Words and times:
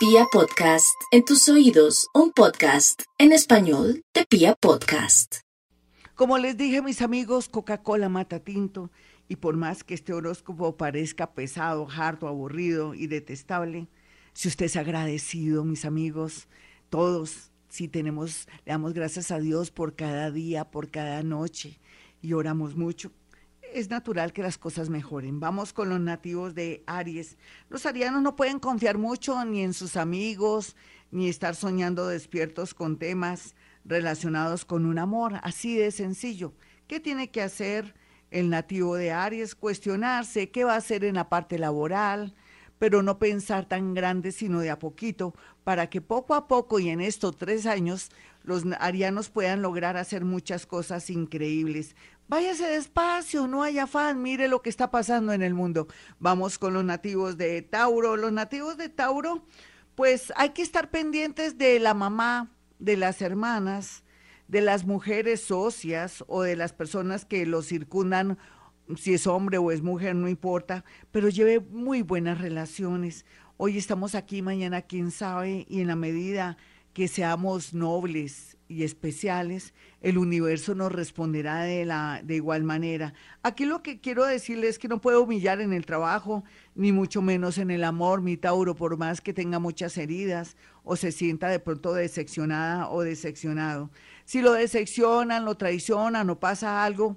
Pia 0.00 0.24
Podcast, 0.32 0.98
en 1.10 1.26
tus 1.26 1.46
oídos, 1.50 2.08
un 2.14 2.32
podcast 2.32 3.02
en 3.18 3.32
español 3.32 4.02
de 4.14 4.24
Pia 4.24 4.54
Podcast. 4.54 5.40
Como 6.14 6.38
les 6.38 6.56
dije, 6.56 6.80
mis 6.80 7.02
amigos, 7.02 7.50
Coca-Cola 7.50 8.08
mata 8.08 8.40
tinto, 8.40 8.90
y 9.28 9.36
por 9.36 9.58
más 9.58 9.84
que 9.84 9.92
este 9.92 10.14
horóscopo 10.14 10.78
parezca 10.78 11.34
pesado, 11.34 11.86
harto, 11.94 12.28
aburrido 12.28 12.94
y 12.94 13.08
detestable, 13.08 13.88
si 14.32 14.48
usted 14.48 14.64
es 14.64 14.76
agradecido, 14.76 15.66
mis 15.66 15.84
amigos, 15.84 16.48
todos, 16.88 17.52
si 17.68 17.86
tenemos, 17.86 18.48
le 18.64 18.72
damos 18.72 18.94
gracias 18.94 19.30
a 19.30 19.38
Dios 19.38 19.70
por 19.70 19.96
cada 19.96 20.30
día, 20.30 20.70
por 20.70 20.90
cada 20.90 21.22
noche, 21.22 21.78
y 22.22 22.32
oramos 22.32 22.74
mucho, 22.74 23.12
es 23.74 23.90
natural 23.90 24.32
que 24.32 24.42
las 24.42 24.58
cosas 24.58 24.88
mejoren. 24.88 25.40
Vamos 25.40 25.72
con 25.72 25.88
los 25.88 26.00
nativos 26.00 26.54
de 26.54 26.82
Aries. 26.86 27.36
Los 27.68 27.86
arianos 27.86 28.22
no 28.22 28.36
pueden 28.36 28.58
confiar 28.58 28.98
mucho 28.98 29.44
ni 29.44 29.62
en 29.62 29.74
sus 29.74 29.96
amigos, 29.96 30.76
ni 31.10 31.28
estar 31.28 31.54
soñando 31.54 32.06
despiertos 32.06 32.74
con 32.74 32.98
temas 32.98 33.54
relacionados 33.84 34.64
con 34.64 34.86
un 34.86 34.98
amor, 34.98 35.40
así 35.42 35.76
de 35.76 35.90
sencillo. 35.90 36.52
¿Qué 36.86 37.00
tiene 37.00 37.30
que 37.30 37.42
hacer 37.42 37.94
el 38.30 38.50
nativo 38.50 38.96
de 38.96 39.12
Aries? 39.12 39.54
Cuestionarse 39.54 40.50
qué 40.50 40.64
va 40.64 40.74
a 40.74 40.78
hacer 40.78 41.04
en 41.04 41.14
la 41.14 41.28
parte 41.28 41.58
laboral, 41.58 42.34
pero 42.78 43.02
no 43.02 43.18
pensar 43.18 43.66
tan 43.66 43.94
grande, 43.94 44.32
sino 44.32 44.60
de 44.60 44.70
a 44.70 44.78
poquito, 44.78 45.34
para 45.64 45.90
que 45.90 46.00
poco 46.00 46.34
a 46.34 46.48
poco 46.48 46.78
y 46.78 46.88
en 46.88 47.00
estos 47.00 47.36
tres 47.36 47.66
años 47.66 48.10
los 48.50 48.64
arianos 48.80 49.30
puedan 49.30 49.62
lograr 49.62 49.96
hacer 49.96 50.24
muchas 50.24 50.66
cosas 50.66 51.08
increíbles. 51.08 51.94
Váyase 52.28 52.66
despacio, 52.66 53.46
no 53.46 53.62
hay 53.62 53.78
afán, 53.78 54.22
mire 54.22 54.48
lo 54.48 54.60
que 54.60 54.70
está 54.70 54.90
pasando 54.90 55.32
en 55.32 55.40
el 55.40 55.54
mundo. 55.54 55.86
Vamos 56.18 56.58
con 56.58 56.74
los 56.74 56.84
nativos 56.84 57.36
de 57.38 57.62
Tauro. 57.62 58.16
Los 58.16 58.32
nativos 58.32 58.76
de 58.76 58.88
Tauro, 58.88 59.46
pues 59.94 60.32
hay 60.36 60.50
que 60.50 60.62
estar 60.62 60.90
pendientes 60.90 61.58
de 61.58 61.78
la 61.78 61.94
mamá, 61.94 62.50
de 62.80 62.96
las 62.96 63.22
hermanas, 63.22 64.02
de 64.48 64.60
las 64.60 64.84
mujeres 64.84 65.40
socias 65.40 66.24
o 66.26 66.42
de 66.42 66.56
las 66.56 66.72
personas 66.72 67.24
que 67.24 67.46
lo 67.46 67.62
circundan, 67.62 68.36
si 68.96 69.14
es 69.14 69.28
hombre 69.28 69.58
o 69.58 69.70
es 69.70 69.80
mujer, 69.80 70.16
no 70.16 70.28
importa, 70.28 70.84
pero 71.12 71.28
lleve 71.28 71.60
muy 71.60 72.02
buenas 72.02 72.40
relaciones. 72.40 73.24
Hoy 73.58 73.78
estamos 73.78 74.16
aquí, 74.16 74.42
mañana 74.42 74.82
quién 74.82 75.12
sabe, 75.12 75.66
y 75.68 75.80
en 75.80 75.86
la 75.86 75.94
medida 75.94 76.56
que 76.92 77.08
seamos 77.08 77.72
nobles 77.72 78.56
y 78.68 78.84
especiales, 78.84 79.74
el 80.00 80.16
universo 80.16 80.74
nos 80.74 80.92
responderá 80.92 81.62
de, 81.62 81.84
la, 81.84 82.20
de 82.22 82.36
igual 82.36 82.62
manera. 82.62 83.14
Aquí 83.42 83.64
lo 83.64 83.82
que 83.82 84.00
quiero 84.00 84.24
decirles 84.24 84.70
es 84.70 84.78
que 84.78 84.88
no 84.88 85.00
puedo 85.00 85.22
humillar 85.22 85.60
en 85.60 85.72
el 85.72 85.86
trabajo, 85.86 86.44
ni 86.74 86.92
mucho 86.92 87.20
menos 87.20 87.58
en 87.58 87.70
el 87.70 87.82
amor, 87.82 88.22
mi 88.22 88.36
Tauro, 88.36 88.74
por 88.74 88.96
más 88.96 89.20
que 89.20 89.32
tenga 89.32 89.58
muchas 89.58 89.98
heridas 89.98 90.56
o 90.84 90.94
se 90.94 91.10
sienta 91.10 91.48
de 91.48 91.58
pronto 91.58 91.94
decepcionada 91.94 92.88
o 92.88 93.02
decepcionado. 93.02 93.90
Si 94.24 94.40
lo 94.40 94.52
decepcionan, 94.52 95.44
lo 95.44 95.56
traicionan 95.56 96.30
o 96.30 96.38
pasa 96.38 96.84
algo, 96.84 97.16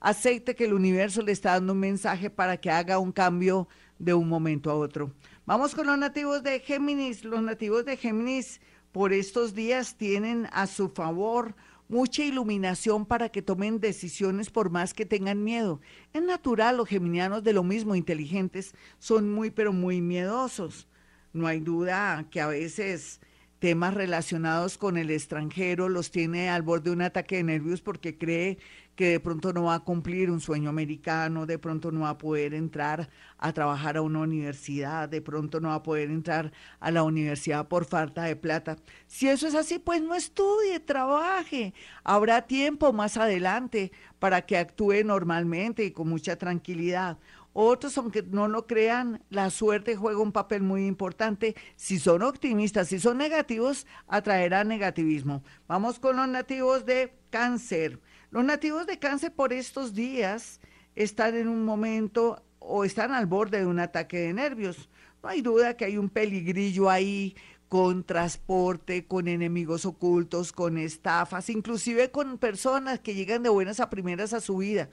acepte 0.00 0.54
que 0.54 0.64
el 0.64 0.74
universo 0.74 1.22
le 1.22 1.32
está 1.32 1.52
dando 1.52 1.72
un 1.74 1.80
mensaje 1.80 2.30
para 2.30 2.56
que 2.56 2.70
haga 2.70 2.98
un 2.98 3.12
cambio 3.12 3.68
de 3.98 4.14
un 4.14 4.28
momento 4.28 4.70
a 4.70 4.74
otro. 4.74 5.12
Vamos 5.46 5.74
con 5.74 5.86
los 5.86 5.98
nativos 5.98 6.42
de 6.42 6.60
Géminis. 6.60 7.24
Los 7.24 7.42
nativos 7.42 7.84
de 7.84 7.96
Géminis 7.96 8.60
por 8.92 9.12
estos 9.12 9.54
días 9.54 9.96
tienen 9.96 10.48
a 10.52 10.66
su 10.66 10.88
favor 10.88 11.54
mucha 11.88 12.22
iluminación 12.22 13.06
para 13.06 13.30
que 13.30 13.42
tomen 13.42 13.80
decisiones 13.80 14.50
por 14.50 14.70
más 14.70 14.94
que 14.94 15.06
tengan 15.06 15.42
miedo. 15.42 15.80
Es 16.12 16.22
natural, 16.22 16.76
los 16.76 16.88
geminianos 16.88 17.42
de 17.42 17.52
lo 17.52 17.62
mismo 17.62 17.94
inteligentes 17.94 18.74
son 18.98 19.32
muy 19.32 19.50
pero 19.50 19.72
muy 19.72 20.00
miedosos. 20.00 20.86
No 21.32 21.46
hay 21.46 21.60
duda 21.60 22.26
que 22.30 22.40
a 22.40 22.46
veces 22.46 23.20
temas 23.58 23.94
relacionados 23.94 24.78
con 24.78 24.96
el 24.96 25.10
extranjero 25.10 25.88
los 25.88 26.10
tiene 26.10 26.48
al 26.50 26.62
borde 26.62 26.90
de 26.90 26.96
un 26.96 27.02
ataque 27.02 27.36
de 27.36 27.44
nervios 27.44 27.80
porque 27.80 28.16
cree 28.16 28.58
que 28.98 29.10
de 29.10 29.20
pronto 29.20 29.52
no 29.52 29.62
va 29.62 29.74
a 29.74 29.80
cumplir 29.84 30.28
un 30.28 30.40
sueño 30.40 30.68
americano, 30.68 31.46
de 31.46 31.56
pronto 31.60 31.92
no 31.92 32.00
va 32.00 32.10
a 32.10 32.18
poder 32.18 32.52
entrar 32.52 33.08
a 33.38 33.52
trabajar 33.52 33.96
a 33.96 34.02
una 34.02 34.18
universidad, 34.18 35.08
de 35.08 35.22
pronto 35.22 35.60
no 35.60 35.68
va 35.68 35.76
a 35.76 35.82
poder 35.84 36.10
entrar 36.10 36.52
a 36.80 36.90
la 36.90 37.04
universidad 37.04 37.68
por 37.68 37.84
falta 37.84 38.24
de 38.24 38.34
plata. 38.34 38.76
Si 39.06 39.28
eso 39.28 39.46
es 39.46 39.54
así, 39.54 39.78
pues 39.78 40.02
no 40.02 40.16
estudie, 40.16 40.80
trabaje. 40.80 41.74
Habrá 42.02 42.42
tiempo 42.48 42.92
más 42.92 43.16
adelante 43.16 43.92
para 44.18 44.42
que 44.42 44.56
actúe 44.56 45.04
normalmente 45.04 45.84
y 45.84 45.92
con 45.92 46.08
mucha 46.08 46.34
tranquilidad. 46.34 47.18
Otros, 47.60 47.98
aunque 47.98 48.22
no 48.22 48.46
lo 48.46 48.68
crean, 48.68 49.20
la 49.30 49.50
suerte 49.50 49.96
juega 49.96 50.20
un 50.20 50.30
papel 50.30 50.62
muy 50.62 50.86
importante. 50.86 51.56
Si 51.74 51.98
son 51.98 52.22
optimistas, 52.22 52.86
si 52.86 53.00
son 53.00 53.18
negativos, 53.18 53.84
atraerá 54.06 54.62
negativismo. 54.62 55.42
Vamos 55.66 55.98
con 55.98 56.18
los 56.18 56.28
nativos 56.28 56.86
de 56.86 57.18
cáncer. 57.30 57.98
Los 58.30 58.44
nativos 58.44 58.86
de 58.86 59.00
cáncer 59.00 59.32
por 59.34 59.52
estos 59.52 59.92
días 59.92 60.60
están 60.94 61.34
en 61.34 61.48
un 61.48 61.64
momento 61.64 62.44
o 62.60 62.84
están 62.84 63.10
al 63.10 63.26
borde 63.26 63.58
de 63.58 63.66
un 63.66 63.80
ataque 63.80 64.18
de 64.18 64.34
nervios. 64.34 64.88
No 65.20 65.28
hay 65.28 65.42
duda 65.42 65.76
que 65.76 65.84
hay 65.84 65.98
un 65.98 66.10
peligrillo 66.10 66.88
ahí 66.88 67.34
con 67.68 68.04
transporte, 68.04 69.06
con 69.06 69.26
enemigos 69.26 69.84
ocultos, 69.84 70.52
con 70.52 70.78
estafas, 70.78 71.50
inclusive 71.50 72.12
con 72.12 72.38
personas 72.38 73.00
que 73.00 73.14
llegan 73.14 73.42
de 73.42 73.48
buenas 73.48 73.80
a 73.80 73.90
primeras 73.90 74.32
a 74.32 74.40
su 74.40 74.58
vida. 74.58 74.88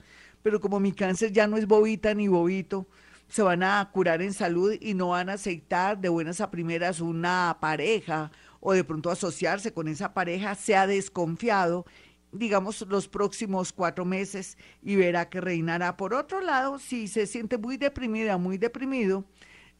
Pero 0.46 0.60
como 0.60 0.78
mi 0.78 0.92
cáncer 0.92 1.32
ya 1.32 1.48
no 1.48 1.56
es 1.56 1.66
bobita 1.66 2.14
ni 2.14 2.28
bobito, 2.28 2.86
se 3.26 3.42
van 3.42 3.64
a 3.64 3.90
curar 3.92 4.22
en 4.22 4.32
salud 4.32 4.76
y 4.80 4.94
no 4.94 5.08
van 5.08 5.28
a 5.28 5.32
aceptar 5.32 5.98
de 5.98 6.08
buenas 6.08 6.40
a 6.40 6.52
primeras 6.52 7.00
una 7.00 7.58
pareja 7.60 8.30
o 8.60 8.72
de 8.72 8.84
pronto 8.84 9.10
asociarse 9.10 9.72
con 9.72 9.88
esa 9.88 10.14
pareja, 10.14 10.54
se 10.54 10.76
ha 10.76 10.86
desconfiado 10.86 11.84
digamos, 12.30 12.86
los 12.88 13.08
próximos 13.08 13.72
cuatro 13.72 14.04
meses 14.04 14.56
y 14.84 14.94
verá 14.94 15.28
que 15.28 15.40
reinará. 15.40 15.96
Por 15.96 16.14
otro 16.14 16.40
lado, 16.40 16.78
si 16.78 17.08
se 17.08 17.26
siente 17.26 17.58
muy 17.58 17.76
deprimida, 17.76 18.38
muy 18.38 18.56
deprimido, 18.56 19.24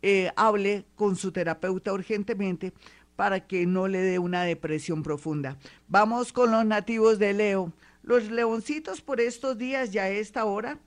eh, 0.02 0.32
hable 0.34 0.84
con 0.96 1.14
su 1.14 1.30
terapeuta 1.30 1.92
urgentemente 1.92 2.72
para 3.14 3.46
que 3.46 3.66
no 3.66 3.86
le 3.86 4.00
dé 4.00 4.18
una 4.18 4.42
depresión 4.42 5.04
profunda. 5.04 5.58
Vamos 5.86 6.32
con 6.32 6.50
los 6.50 6.66
nativos 6.66 7.20
de 7.20 7.34
Leo. 7.34 7.72
Los 8.06 8.30
leoncitos 8.30 9.00
por 9.00 9.20
estos 9.20 9.58
días, 9.58 9.90
ya 9.90 10.04
a 10.04 10.10
esta 10.10 10.44
hora, 10.44 10.78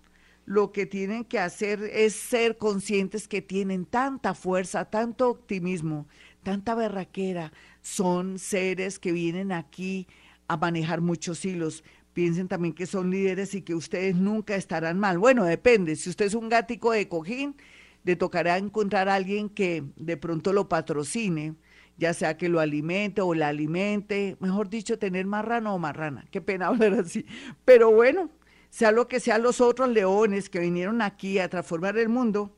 lo 0.45 0.71
que 0.71 0.85
tienen 0.85 1.25
que 1.25 1.37
hacer 1.37 1.83
es 1.83 2.15
ser 2.15 2.57
conscientes 2.57 3.27
que 3.27 3.41
tienen 3.41 3.85
tanta 3.85 4.33
fuerza, 4.33 4.85
tanto 4.85 5.29
optimismo, 5.29 6.07
tanta 6.43 6.75
berraquera. 6.75 7.51
Son 7.81 8.39
seres 8.39 8.99
que 8.99 9.11
vienen 9.11 9.51
aquí 9.51 10.07
a 10.47 10.55
manejar 10.55 11.01
muchos 11.01 11.43
hilos. 11.43 11.83
Piensen 12.13 12.47
también 12.47 12.73
que 12.73 12.85
son 12.85 13.11
líderes 13.11 13.53
y 13.53 13.63
que 13.63 13.75
ustedes 13.75 14.15
nunca 14.15 14.55
estarán 14.55 14.97
mal. 14.97 15.17
Bueno, 15.17 15.43
depende. 15.43 15.97
Si 15.97 16.09
usted 16.09 16.23
es 16.23 16.35
un 16.35 16.47
gático 16.47 16.93
de 16.93 17.09
cojín, 17.09 17.57
le 18.05 18.15
tocará 18.15 18.57
encontrar 18.57 19.09
a 19.09 19.15
alguien 19.15 19.49
que 19.49 19.83
de 19.97 20.15
pronto 20.15 20.53
lo 20.53 20.69
patrocine, 20.69 21.55
ya 21.99 22.13
sea 22.13 22.37
que 22.37 22.49
lo 22.49 22.59
alimente 22.59 23.21
o 23.21 23.33
la 23.35 23.49
alimente, 23.49 24.37
mejor 24.39 24.69
dicho, 24.69 24.97
tener 24.97 25.25
marrano 25.25 25.75
o 25.75 25.79
marrana. 25.79 26.25
Qué 26.31 26.41
pena 26.41 26.67
hablar 26.69 26.93
así. 26.93 27.25
Pero 27.65 27.91
bueno, 27.91 28.29
sea 28.69 28.91
lo 28.91 29.07
que 29.07 29.19
sean 29.19 29.43
los 29.43 29.61
otros 29.61 29.89
leones 29.89 30.49
que 30.49 30.59
vinieron 30.59 31.01
aquí 31.01 31.39
a 31.39 31.49
transformar 31.49 31.97
el 31.97 32.09
mundo, 32.09 32.55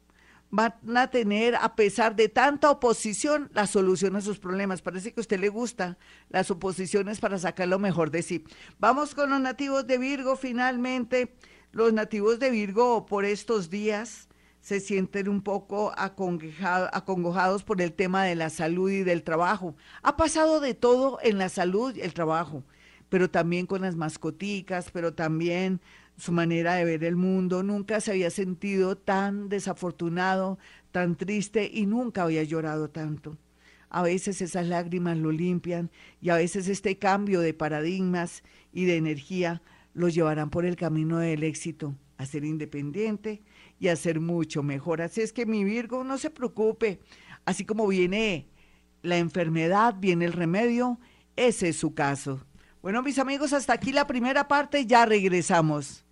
van 0.51 0.73
a 0.95 1.09
tener, 1.09 1.55
a 1.55 1.75
pesar 1.75 2.15
de 2.15 2.29
tanta 2.29 2.69
oposición, 2.69 3.49
la 3.53 3.65
solución 3.65 4.15
a 4.15 4.21
sus 4.21 4.37
problemas. 4.37 4.81
Parece 4.81 5.11
que 5.11 5.19
a 5.19 5.21
usted 5.21 5.39
le 5.39 5.49
gusta 5.49 5.97
las 6.29 6.51
oposiciones 6.51 7.19
para 7.19 7.39
sacar 7.39 7.67
lo 7.67 7.79
mejor 7.79 8.11
de 8.11 8.21
sí. 8.21 8.43
Vamos 8.77 9.15
con 9.15 9.29
los 9.31 9.41
nativos 9.41 9.87
de 9.87 9.97
Virgo, 9.97 10.35
finalmente. 10.35 11.33
Los 11.71 11.93
nativos 11.93 12.37
de 12.37 12.51
Virgo 12.51 13.05
por 13.05 13.23
estos 13.23 13.69
días 13.69 14.27
se 14.61 14.79
sienten 14.79 15.27
un 15.27 15.41
poco 15.41 15.91
acongojados 15.97 17.63
por 17.63 17.81
el 17.81 17.93
tema 17.93 18.23
de 18.23 18.35
la 18.35 18.49
salud 18.49 18.91
y 18.91 19.03
del 19.03 19.23
trabajo. 19.23 19.75
Ha 20.03 20.15
pasado 20.17 20.59
de 20.59 20.75
todo 20.75 21.17
en 21.23 21.39
la 21.39 21.49
salud 21.49 21.95
y 21.95 22.01
el 22.01 22.13
trabajo, 22.13 22.63
pero 23.09 23.29
también 23.29 23.65
con 23.65 23.81
las 23.81 23.95
mascoticas, 23.95 24.91
pero 24.91 25.13
también 25.13 25.81
su 26.15 26.31
manera 26.31 26.75
de 26.75 26.85
ver 26.85 27.03
el 27.03 27.15
mundo, 27.15 27.63
nunca 27.63 27.99
se 27.99 28.11
había 28.11 28.29
sentido 28.29 28.95
tan 28.95 29.49
desafortunado, 29.49 30.59
tan 30.91 31.15
triste 31.15 31.69
y 31.73 31.87
nunca 31.87 32.23
había 32.23 32.43
llorado 32.43 32.89
tanto. 32.89 33.37
A 33.89 34.03
veces 34.03 34.41
esas 34.41 34.67
lágrimas 34.67 35.17
lo 35.17 35.31
limpian 35.31 35.89
y 36.21 36.29
a 36.29 36.35
veces 36.35 36.67
este 36.67 36.97
cambio 36.97 37.41
de 37.41 37.55
paradigmas 37.55 38.43
y 38.71 38.85
de 38.85 38.97
energía 38.97 39.63
lo 39.93 40.07
llevarán 40.07 40.51
por 40.51 40.65
el 40.65 40.75
camino 40.75 41.17
del 41.17 41.43
éxito, 41.43 41.95
a 42.17 42.25
ser 42.27 42.45
independiente 42.45 43.41
y 43.81 43.87
a 43.87 43.95
ser 43.95 44.19
mucho 44.19 44.61
mejor. 44.61 45.01
Así 45.01 45.21
es 45.21 45.33
que 45.33 45.47
mi 45.47 45.63
Virgo, 45.63 46.03
no 46.03 46.19
se 46.19 46.29
preocupe, 46.29 46.99
así 47.45 47.65
como 47.65 47.87
viene 47.87 48.47
la 49.01 49.17
enfermedad, 49.17 49.95
viene 49.97 50.25
el 50.25 50.33
remedio, 50.33 50.99
ese 51.35 51.69
es 51.69 51.77
su 51.77 51.95
caso. 51.95 52.45
Bueno, 52.83 53.01
mis 53.01 53.17
amigos, 53.17 53.53
hasta 53.53 53.73
aquí 53.73 53.91
la 53.91 54.05
primera 54.05 54.47
parte, 54.47 54.85
ya 54.85 55.07
regresamos. 55.07 56.05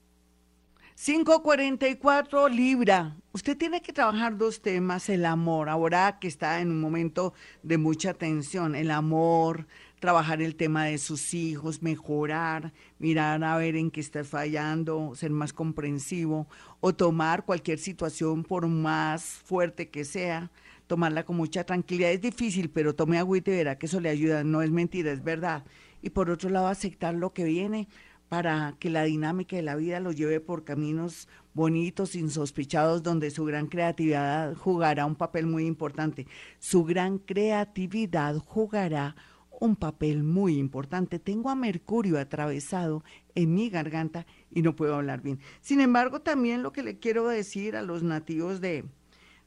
544 0.95 2.49
Libra. 2.49 3.15
Usted 3.33 3.55
tiene 3.55 3.83
que 3.83 3.93
trabajar 3.93 4.35
dos 4.35 4.63
temas, 4.63 5.07
el 5.07 5.23
amor, 5.23 5.69
ahora 5.69 6.17
que 6.19 6.27
está 6.27 6.61
en 6.61 6.71
un 6.71 6.81
momento 6.81 7.35
de 7.61 7.77
mucha 7.77 8.15
tensión, 8.15 8.73
el 8.73 8.89
amor, 8.89 9.67
trabajar 9.99 10.41
el 10.41 10.55
tema 10.55 10.85
de 10.85 10.97
sus 10.97 11.33
hijos, 11.33 11.81
mejorar, 11.81 12.73
mirar 12.97 13.43
a 13.43 13.57
ver 13.57 13.75
en 13.75 13.91
qué 13.91 13.99
está 13.99 14.23
fallando, 14.23 15.13
ser 15.15 15.31
más 15.31 15.53
comprensivo 15.53 16.47
o 16.79 16.93
tomar 16.93 17.45
cualquier 17.45 17.79
situación 17.79 18.43
por 18.43 18.67
más 18.67 19.23
fuerte 19.23 19.89
que 19.89 20.05
sea, 20.05 20.51
tomarla 20.87 21.23
con 21.23 21.35
mucha 21.35 21.63
tranquilidad. 21.63 22.11
Es 22.11 22.21
difícil, 22.21 22.69
pero 22.69 22.95
tome 22.95 23.17
agüita 23.17 23.51
y 23.51 23.55
verá 23.55 23.77
que 23.77 23.85
eso 23.85 23.99
le 23.99 24.09
ayuda, 24.09 24.43
no 24.43 24.61
es 24.61 24.71
mentira, 24.71 25.11
es 25.11 25.23
verdad. 25.23 25.63
Y 26.01 26.11
por 26.11 26.29
otro 26.29 26.49
lado, 26.49 26.67
aceptar 26.67 27.13
lo 27.13 27.33
que 27.33 27.43
viene 27.43 27.87
para 28.29 28.75
que 28.79 28.91
la 28.91 29.03
dinámica 29.03 29.55
de 29.55 29.63
la 29.63 29.75
vida 29.75 29.99
lo 29.99 30.11
lleve 30.11 30.39
por 30.39 30.63
caminos 30.63 31.27
bonitos, 31.53 32.15
insospechados, 32.15 33.01
donde 33.01 33.31
su 33.31 33.43
gran 33.43 33.67
creatividad 33.67 34.55
jugará 34.55 35.05
un 35.07 35.15
papel 35.15 35.47
muy 35.47 35.65
importante. 35.65 36.27
Su 36.59 36.85
gran 36.85 37.17
creatividad 37.17 38.37
jugará 38.37 39.15
un 39.59 39.75
papel 39.75 40.23
muy 40.23 40.57
importante. 40.57 41.19
Tengo 41.19 41.49
a 41.49 41.55
Mercurio 41.55 42.19
atravesado 42.19 43.03
en 43.35 43.53
mi 43.53 43.69
garganta 43.69 44.25
y 44.51 44.61
no 44.61 44.75
puedo 44.75 44.95
hablar 44.95 45.21
bien. 45.21 45.39
Sin 45.61 45.81
embargo, 45.81 46.21
también 46.21 46.63
lo 46.63 46.71
que 46.71 46.83
le 46.83 46.99
quiero 46.99 47.27
decir 47.27 47.75
a 47.75 47.81
los 47.81 48.03
nativos 48.03 48.61
de, 48.61 48.85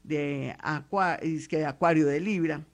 de, 0.03 0.55
de 1.49 1.65
Acuario 1.65 2.07
de 2.07 2.19
Libra, 2.19 2.65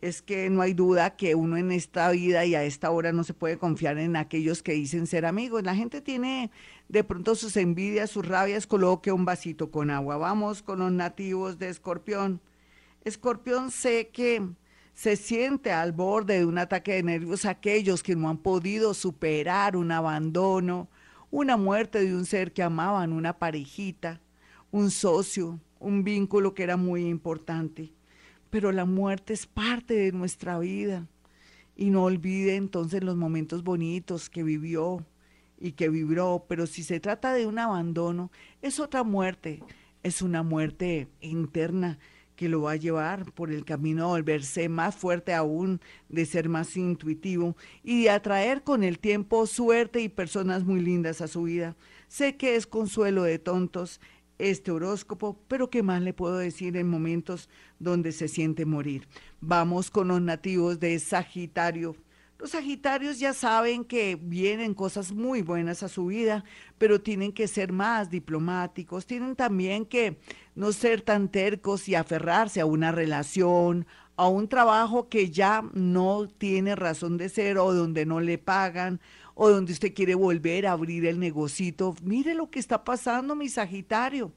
es 0.00 0.22
que 0.22 0.48
no 0.50 0.62
hay 0.62 0.74
duda 0.74 1.16
que 1.16 1.34
uno 1.34 1.56
en 1.56 1.72
esta 1.72 2.10
vida 2.10 2.44
y 2.44 2.54
a 2.54 2.62
esta 2.64 2.90
hora 2.90 3.12
no 3.12 3.24
se 3.24 3.34
puede 3.34 3.58
confiar 3.58 3.98
en 3.98 4.16
aquellos 4.16 4.62
que 4.62 4.72
dicen 4.72 5.06
ser 5.06 5.26
amigos. 5.26 5.64
La 5.64 5.74
gente 5.74 6.00
tiene 6.00 6.50
de 6.88 7.04
pronto 7.04 7.34
sus 7.34 7.56
envidias, 7.56 8.10
sus 8.10 8.26
rabias, 8.26 8.66
coloque 8.66 9.12
un 9.12 9.24
vasito 9.24 9.70
con 9.70 9.90
agua. 9.90 10.16
Vamos 10.16 10.62
con 10.62 10.78
los 10.80 10.92
nativos 10.92 11.58
de 11.58 11.68
Escorpión. 11.68 12.40
Escorpión 13.04 13.70
sé 13.70 14.08
que 14.12 14.42
se 14.98 15.14
siente 15.14 15.70
al 15.70 15.92
borde 15.92 16.40
de 16.40 16.44
un 16.44 16.58
ataque 16.58 16.94
de 16.94 17.04
nervios 17.04 17.44
aquellos 17.44 18.02
que 18.02 18.16
no 18.16 18.28
han 18.28 18.38
podido 18.38 18.94
superar 18.94 19.76
un 19.76 19.92
abandono, 19.92 20.88
una 21.30 21.56
muerte 21.56 22.04
de 22.04 22.16
un 22.16 22.26
ser 22.26 22.52
que 22.52 22.64
amaban, 22.64 23.12
una 23.12 23.38
parejita, 23.38 24.20
un 24.72 24.90
socio, 24.90 25.60
un 25.78 26.02
vínculo 26.02 26.52
que 26.52 26.64
era 26.64 26.76
muy 26.76 27.06
importante. 27.06 27.92
Pero 28.50 28.72
la 28.72 28.86
muerte 28.86 29.34
es 29.34 29.46
parte 29.46 29.94
de 29.94 30.10
nuestra 30.10 30.58
vida. 30.58 31.06
Y 31.76 31.90
no 31.90 32.02
olvide 32.02 32.56
entonces 32.56 33.04
los 33.04 33.14
momentos 33.14 33.62
bonitos 33.62 34.28
que 34.28 34.42
vivió 34.42 35.06
y 35.60 35.72
que 35.72 35.90
vibró, 35.90 36.44
pero 36.48 36.66
si 36.66 36.82
se 36.82 36.98
trata 36.98 37.34
de 37.34 37.46
un 37.46 37.60
abandono, 37.60 38.32
es 38.62 38.80
otra 38.80 39.04
muerte, 39.04 39.62
es 40.02 40.22
una 40.22 40.42
muerte 40.42 41.06
interna 41.20 42.00
que 42.38 42.48
lo 42.48 42.62
va 42.62 42.70
a 42.70 42.76
llevar 42.76 43.32
por 43.32 43.50
el 43.50 43.64
camino 43.64 44.04
de 44.04 44.10
volverse 44.10 44.68
más 44.68 44.94
fuerte 44.94 45.34
aún, 45.34 45.80
de 46.08 46.24
ser 46.24 46.48
más 46.48 46.76
intuitivo 46.76 47.56
y 47.82 48.04
de 48.04 48.10
atraer 48.10 48.62
con 48.62 48.84
el 48.84 49.00
tiempo 49.00 49.44
suerte 49.48 50.00
y 50.00 50.08
personas 50.08 50.62
muy 50.62 50.78
lindas 50.80 51.20
a 51.20 51.26
su 51.26 51.42
vida. 51.42 51.74
Sé 52.06 52.36
que 52.36 52.54
es 52.54 52.68
consuelo 52.68 53.24
de 53.24 53.40
tontos 53.40 54.00
este 54.38 54.70
horóscopo, 54.70 55.36
pero 55.48 55.68
¿qué 55.68 55.82
más 55.82 56.00
le 56.00 56.14
puedo 56.14 56.38
decir 56.38 56.76
en 56.76 56.88
momentos 56.88 57.48
donde 57.80 58.12
se 58.12 58.28
siente 58.28 58.64
morir? 58.64 59.08
Vamos 59.40 59.90
con 59.90 60.06
los 60.06 60.22
nativos 60.22 60.78
de 60.78 60.96
Sagitario. 61.00 61.96
Los 62.38 62.52
Sagitarios 62.52 63.18
ya 63.18 63.32
saben 63.34 63.84
que 63.84 64.14
vienen 64.14 64.72
cosas 64.72 65.10
muy 65.10 65.42
buenas 65.42 65.82
a 65.82 65.88
su 65.88 66.06
vida, 66.06 66.44
pero 66.78 67.00
tienen 67.00 67.32
que 67.32 67.48
ser 67.48 67.72
más 67.72 68.10
diplomáticos, 68.10 69.06
tienen 69.06 69.34
también 69.34 69.84
que 69.84 70.20
no 70.54 70.70
ser 70.70 71.02
tan 71.02 71.30
tercos 71.30 71.88
y 71.88 71.96
aferrarse 71.96 72.60
a 72.60 72.66
una 72.66 72.92
relación, 72.92 73.88
a 74.14 74.28
un 74.28 74.46
trabajo 74.48 75.08
que 75.08 75.30
ya 75.30 75.64
no 75.74 76.28
tiene 76.28 76.76
razón 76.76 77.16
de 77.18 77.28
ser 77.28 77.58
o 77.58 77.74
donde 77.74 78.06
no 78.06 78.20
le 78.20 78.38
pagan 78.38 79.00
o 79.34 79.48
donde 79.48 79.72
usted 79.72 79.92
quiere 79.92 80.14
volver 80.14 80.68
a 80.68 80.72
abrir 80.72 81.06
el 81.06 81.18
negocito. 81.18 81.96
Mire 82.04 82.34
lo 82.34 82.50
que 82.50 82.60
está 82.60 82.84
pasando, 82.84 83.34
mi 83.34 83.48
Sagitario. 83.48 84.30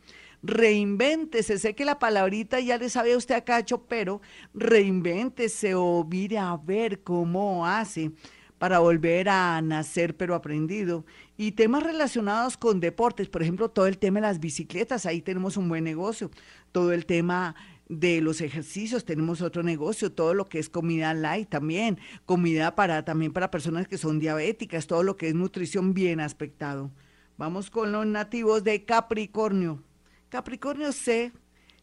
Reinvéntese, 0.43 1.59
sé 1.59 1.75
que 1.75 1.85
la 1.85 1.99
palabrita 1.99 2.59
ya 2.59 2.77
le 2.77 2.89
sabe 2.89 3.15
usted 3.15 3.35
a 3.35 3.41
cacho, 3.41 3.85
pero 3.85 4.21
reinvéntese 4.53 5.75
o 5.75 6.03
mire 6.03 6.39
a 6.39 6.57
ver 6.57 7.03
cómo 7.03 7.67
hace 7.67 8.11
para 8.57 8.79
volver 8.79 9.29
a 9.29 9.61
nacer 9.61 10.15
pero 10.15 10.35
aprendido. 10.35 11.05
Y 11.37 11.53
temas 11.53 11.83
relacionados 11.83 12.57
con 12.57 12.79
deportes, 12.79 13.27
por 13.27 13.41
ejemplo, 13.41 13.69
todo 13.69 13.87
el 13.87 13.97
tema 13.97 14.19
de 14.19 14.27
las 14.27 14.39
bicicletas, 14.39 15.05
ahí 15.05 15.21
tenemos 15.21 15.57
un 15.57 15.69
buen 15.69 15.83
negocio. 15.83 16.31
Todo 16.71 16.91
el 16.93 17.05
tema 17.05 17.55
de 17.89 18.21
los 18.21 18.39
ejercicios, 18.39 19.03
tenemos 19.03 19.41
otro 19.41 19.63
negocio, 19.63 20.11
todo 20.11 20.33
lo 20.33 20.45
que 20.45 20.59
es 20.59 20.69
comida 20.69 21.13
light 21.13 21.49
también, 21.49 21.99
comida 22.25 22.73
para 22.73 23.03
también 23.03 23.33
para 23.33 23.51
personas 23.51 23.87
que 23.87 23.97
son 23.97 24.19
diabéticas, 24.19 24.87
todo 24.87 25.03
lo 25.03 25.17
que 25.17 25.27
es 25.27 25.35
nutrición 25.35 25.93
bien 25.93 26.19
aspectado. 26.19 26.91
Vamos 27.37 27.69
con 27.69 27.91
los 27.91 28.05
nativos 28.05 28.63
de 28.63 28.85
Capricornio. 28.85 29.83
Capricornio 30.31 30.93
sé 30.93 31.33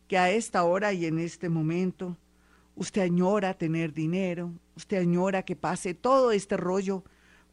que 0.09 0.17
a 0.17 0.31
esta 0.31 0.65
hora 0.65 0.95
y 0.95 1.05
en 1.05 1.19
este 1.19 1.51
momento 1.51 2.17
usted 2.77 3.03
añora 3.03 3.53
tener 3.53 3.93
dinero, 3.93 4.55
usted 4.75 4.97
añora 4.97 5.43
que 5.43 5.55
pase 5.55 5.93
todo 5.93 6.33
este 6.33 6.57
rollo 6.57 7.05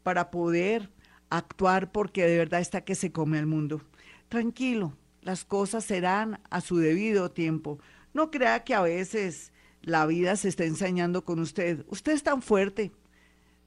para 0.02 0.30
poder 0.30 0.88
actuar 1.28 1.92
porque 1.92 2.26
de 2.26 2.38
verdad 2.38 2.62
está 2.62 2.80
que 2.80 2.94
se 2.94 3.12
come 3.12 3.38
el 3.38 3.44
mundo. 3.44 3.82
Tranquilo, 4.30 4.96
las 5.20 5.44
cosas 5.44 5.84
serán 5.84 6.40
a 6.48 6.62
su 6.62 6.78
debido 6.78 7.30
tiempo. 7.30 7.78
No 8.14 8.30
crea 8.30 8.64
que 8.64 8.72
a 8.72 8.80
veces 8.80 9.52
la 9.82 10.06
vida 10.06 10.34
se 10.36 10.48
está 10.48 10.64
ensañando 10.64 11.26
con 11.26 11.40
usted. 11.40 11.84
Usted 11.88 12.12
es 12.12 12.22
tan 12.22 12.40
fuerte, 12.40 12.90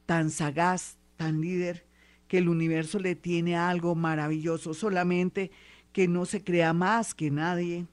tan 0.08 0.32
sagaz, 0.32 0.98
tan 1.16 1.42
líder, 1.42 1.86
que 2.28 2.40
el 2.40 2.50
universo 2.50 2.98
le 2.98 3.14
tiene 3.14 3.56
algo 3.56 3.94
maravilloso, 3.94 4.74
solamente 4.74 5.52
que 5.92 6.08
no 6.08 6.26
se 6.26 6.44
crea 6.44 6.74
más 6.74 7.14
que 7.14 7.32
nadie. 7.32 7.86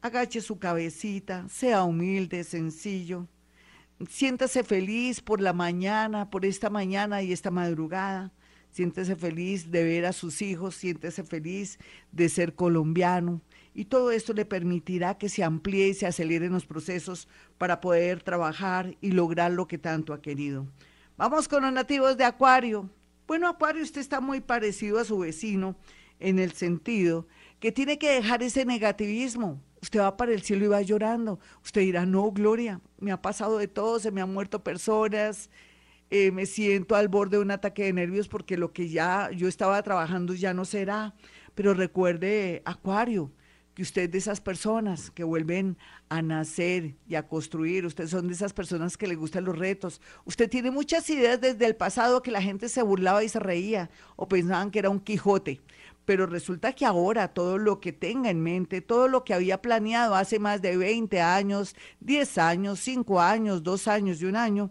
Agache 0.00 0.40
su 0.40 0.58
cabecita, 0.58 1.48
sea 1.48 1.84
humilde, 1.84 2.44
sencillo. 2.44 3.28
Siéntase 4.08 4.64
feliz 4.64 5.20
por 5.20 5.40
la 5.40 5.52
mañana, 5.52 6.28
por 6.30 6.44
esta 6.44 6.70
mañana 6.70 7.22
y 7.22 7.32
esta 7.32 7.50
madrugada. 7.50 8.32
Siéntese 8.70 9.16
feliz 9.16 9.70
de 9.70 9.84
ver 9.84 10.06
a 10.06 10.12
sus 10.12 10.42
hijos, 10.42 10.74
siéntese 10.74 11.24
feliz 11.24 11.78
de 12.10 12.28
ser 12.28 12.54
colombiano 12.54 13.42
y 13.74 13.86
todo 13.86 14.10
esto 14.10 14.32
le 14.32 14.44
permitirá 14.44 15.16
que 15.16 15.28
se 15.28 15.44
amplíe 15.44 15.88
y 15.88 15.94
se 15.94 16.06
aceleren 16.06 16.52
los 16.52 16.66
procesos 16.66 17.28
para 17.58 17.80
poder 17.80 18.22
trabajar 18.22 18.96
y 19.00 19.12
lograr 19.12 19.52
lo 19.52 19.66
que 19.66 19.78
tanto 19.78 20.12
ha 20.12 20.20
querido. 20.20 20.66
Vamos 21.16 21.48
con 21.48 21.62
los 21.62 21.72
nativos 21.72 22.16
de 22.16 22.24
Acuario. 22.24 22.90
Bueno, 23.26 23.48
Acuario, 23.48 23.82
usted 23.82 24.00
está 24.00 24.20
muy 24.20 24.40
parecido 24.40 24.98
a 24.98 25.04
su 25.04 25.18
vecino 25.18 25.76
en 26.22 26.38
el 26.38 26.52
sentido 26.52 27.26
que 27.60 27.72
tiene 27.72 27.98
que 27.98 28.10
dejar 28.10 28.42
ese 28.42 28.64
negativismo. 28.64 29.60
Usted 29.82 30.00
va 30.00 30.16
para 30.16 30.32
el 30.32 30.42
cielo 30.42 30.64
y 30.64 30.68
va 30.68 30.82
llorando. 30.82 31.38
Usted 31.64 31.82
dirá, 31.82 32.06
no, 32.06 32.30
Gloria, 32.32 32.80
me 32.98 33.12
ha 33.12 33.20
pasado 33.20 33.58
de 33.58 33.68
todo, 33.68 33.98
se 33.98 34.10
me 34.10 34.20
han 34.20 34.32
muerto 34.32 34.62
personas, 34.62 35.50
eh, 36.10 36.30
me 36.30 36.46
siento 36.46 36.94
al 36.94 37.08
borde 37.08 37.36
de 37.36 37.42
un 37.42 37.50
ataque 37.50 37.84
de 37.84 37.92
nervios 37.92 38.28
porque 38.28 38.56
lo 38.56 38.72
que 38.72 38.88
ya 38.88 39.30
yo 39.30 39.48
estaba 39.48 39.82
trabajando 39.82 40.34
ya 40.34 40.54
no 40.54 40.64
será. 40.64 41.14
Pero 41.54 41.74
recuerde, 41.74 42.62
Acuario, 42.64 43.32
que 43.74 43.82
usted 43.82 44.10
de 44.10 44.18
esas 44.18 44.40
personas 44.40 45.10
que 45.10 45.24
vuelven 45.24 45.78
a 46.08 46.20
nacer 46.20 46.96
y 47.08 47.14
a 47.14 47.26
construir, 47.26 47.86
usted 47.86 48.06
son 48.06 48.28
de 48.28 48.34
esas 48.34 48.52
personas 48.52 48.96
que 48.96 49.06
le 49.06 49.14
gustan 49.14 49.44
los 49.44 49.58
retos. 49.58 50.00
Usted 50.24 50.50
tiene 50.50 50.70
muchas 50.70 51.08
ideas 51.08 51.40
desde 51.40 51.64
el 51.64 51.76
pasado 51.76 52.22
que 52.22 52.30
la 52.30 52.42
gente 52.42 52.68
se 52.68 52.82
burlaba 52.82 53.24
y 53.24 53.28
se 53.28 53.38
reía 53.38 53.90
o 54.16 54.28
pensaban 54.28 54.70
que 54.70 54.80
era 54.80 54.90
un 54.90 55.00
Quijote. 55.00 55.60
Pero 56.04 56.26
resulta 56.26 56.72
que 56.72 56.84
ahora 56.84 57.28
todo 57.28 57.58
lo 57.58 57.80
que 57.80 57.92
tenga 57.92 58.30
en 58.30 58.40
mente, 58.40 58.80
todo 58.80 59.08
lo 59.08 59.24
que 59.24 59.34
había 59.34 59.62
planeado 59.62 60.14
hace 60.14 60.38
más 60.38 60.60
de 60.60 60.76
20 60.76 61.20
años, 61.20 61.76
10 62.00 62.38
años, 62.38 62.80
5 62.80 63.20
años, 63.20 63.62
2 63.62 63.88
años 63.88 64.20
y 64.20 64.26
un 64.26 64.36
año, 64.36 64.70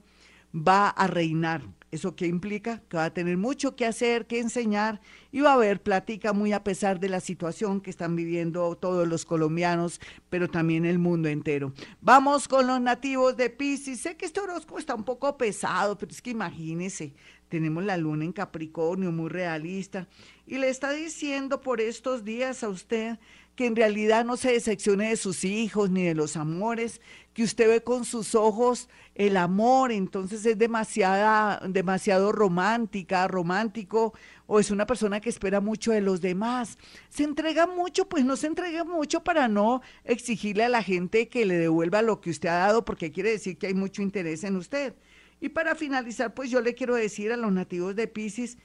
va 0.54 0.90
a 0.90 1.08
reinar 1.08 1.62
¿Eso 1.92 2.16
qué 2.16 2.26
implica? 2.26 2.82
Que 2.88 2.96
va 2.96 3.06
a 3.06 3.14
tener 3.14 3.36
mucho 3.36 3.76
que 3.76 3.86
hacer, 3.86 4.26
que 4.26 4.40
enseñar 4.40 5.02
y 5.30 5.42
va 5.42 5.52
a 5.52 5.56
haber 5.56 5.84
plática 5.84 6.32
muy 6.32 6.54
a 6.54 6.64
pesar 6.64 7.02
de 7.02 7.10
la 7.10 7.20
situación 7.20 7.82
que 7.82 7.90
están 7.90 8.16
viviendo 8.16 8.78
todos 8.78 9.06
los 9.06 9.26
colombianos, 9.26 10.00
pero 10.30 10.50
también 10.50 10.86
el 10.86 11.00
mundo 11.00 11.28
entero. 11.28 11.74
Vamos 12.00 12.48
con 12.48 12.66
los 12.66 12.80
nativos 12.80 13.36
de 13.36 13.50
Pisces. 13.50 14.00
Sé 14.00 14.16
que 14.16 14.26
este 14.26 14.40
horóscopo 14.40 14.80
está 14.80 14.96
un 14.96 15.04
poco 15.04 15.38
pesado, 15.38 15.98
pero 15.98 16.14
es 16.14 16.22
que 16.22 16.30
imagínese, 16.30 17.14
tenemos 17.50 17.84
la 17.84 17.98
luna 17.98 18.24
en 18.24 18.32
Capricornio, 18.32 19.12
muy 19.12 19.28
realista, 19.28 20.08
y 20.48 20.60
le 20.60 20.70
está 20.70 20.94
diciendo 20.94 21.60
por 21.60 21.82
estos 21.82 22.24
días 22.24 22.64
a 22.64 22.70
usted 22.70 23.20
que 23.62 23.68
en 23.68 23.76
realidad 23.76 24.26
no 24.26 24.38
se 24.38 24.54
decepcione 24.54 25.10
de 25.10 25.16
sus 25.16 25.44
hijos 25.44 25.92
ni 25.92 26.04
de 26.04 26.16
los 26.16 26.36
amores, 26.36 27.00
que 27.36 27.44
usted 27.44 27.68
ve 27.68 27.84
con 27.84 28.06
sus 28.06 28.34
ojos 28.34 28.90
el 29.14 29.38
amor, 29.38 29.92
entonces 29.92 30.44
es 30.48 30.58
demasiada, 30.58 31.62
demasiado 31.68 32.32
romántica, 32.32 33.28
romántico, 33.28 34.16
o 34.48 34.60
es 34.60 34.72
una 34.72 34.88
persona 34.88 35.22
que 35.22 35.30
espera 35.30 35.62
mucho 35.62 35.92
de 35.92 36.02
los 36.02 36.22
demás. 36.22 36.80
Se 37.10 37.24
entrega 37.24 37.68
mucho, 37.68 38.10
pues 38.10 38.26
no 38.26 38.36
se 38.36 38.48
entrega 38.48 38.84
mucho 38.84 39.24
para 39.24 39.48
no 39.48 39.84
exigirle 40.06 40.64
a 40.64 40.70
la 40.70 40.82
gente 40.82 41.28
que 41.28 41.46
le 41.46 41.60
devuelva 41.60 42.02
lo 42.02 42.20
que 42.20 42.32
usted 42.32 42.50
ha 42.50 42.66
dado, 42.66 42.84
porque 42.84 43.12
quiere 43.12 43.30
decir 43.30 43.60
que 43.60 43.68
hay 43.68 43.76
mucho 43.76 44.02
interés 44.02 44.44
en 44.44 44.56
usted. 44.56 44.96
Y 45.40 45.50
para 45.50 45.76
finalizar, 45.76 46.34
pues 46.34 46.50
yo 46.50 46.62
le 46.62 46.74
quiero 46.74 46.96
decir 46.96 47.32
a 47.32 47.38
los 47.38 47.52
nativos 47.52 47.96
de 47.96 48.08
Pisces, 48.08 48.58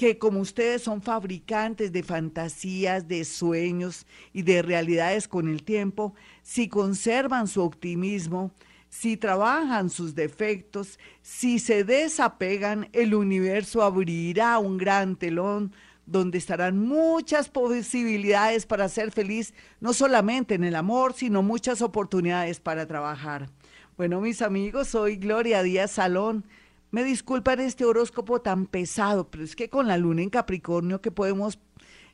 que 0.00 0.16
como 0.16 0.40
ustedes 0.40 0.80
son 0.80 1.02
fabricantes 1.02 1.92
de 1.92 2.02
fantasías, 2.02 3.06
de 3.06 3.22
sueños 3.22 4.06
y 4.32 4.40
de 4.40 4.62
realidades 4.62 5.28
con 5.28 5.46
el 5.46 5.62
tiempo, 5.62 6.14
si 6.42 6.68
conservan 6.68 7.46
su 7.46 7.60
optimismo, 7.60 8.50
si 8.88 9.18
trabajan 9.18 9.90
sus 9.90 10.14
defectos, 10.14 10.98
si 11.20 11.58
se 11.58 11.84
desapegan, 11.84 12.88
el 12.94 13.14
universo 13.14 13.82
abrirá 13.82 14.58
un 14.58 14.78
gran 14.78 15.16
telón 15.16 15.70
donde 16.06 16.38
estarán 16.38 16.78
muchas 16.78 17.50
posibilidades 17.50 18.64
para 18.64 18.88
ser 18.88 19.10
feliz, 19.10 19.52
no 19.80 19.92
solamente 19.92 20.54
en 20.54 20.64
el 20.64 20.76
amor, 20.76 21.12
sino 21.12 21.42
muchas 21.42 21.82
oportunidades 21.82 22.58
para 22.58 22.86
trabajar. 22.86 23.50
Bueno, 23.98 24.22
mis 24.22 24.40
amigos, 24.40 24.88
soy 24.88 25.16
Gloria 25.16 25.62
Díaz 25.62 25.90
Salón 25.90 26.46
me 26.90 27.04
disculpan 27.04 27.60
este 27.60 27.84
horóscopo 27.84 28.40
tan 28.40 28.66
pesado, 28.66 29.30
pero 29.30 29.44
es 29.44 29.54
que 29.54 29.70
con 29.70 29.86
la 29.86 29.96
luna 29.96 30.22
en 30.22 30.30
Capricornio, 30.30 31.00
¿qué 31.00 31.10
podemos 31.10 31.58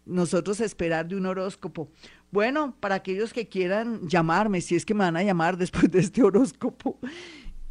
nosotros 0.04 0.60
esperar 0.60 1.08
de 1.08 1.16
un 1.16 1.26
horóscopo? 1.26 1.90
Bueno, 2.30 2.76
para 2.80 2.96
aquellos 2.96 3.32
que 3.32 3.48
quieran 3.48 4.06
llamarme, 4.08 4.60
si 4.60 4.76
es 4.76 4.84
que 4.84 4.94
me 4.94 5.04
van 5.04 5.16
a 5.16 5.22
llamar 5.22 5.56
después 5.58 5.90
de 5.90 6.00
este 6.00 6.22
horóscopo, 6.22 6.98